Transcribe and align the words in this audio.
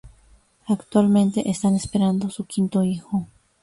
Actualmente 0.65 1.51
están 1.51 1.75
esperando 1.75 2.31
su 2.31 2.45
quinto 2.47 2.83
hijo. 2.83 3.27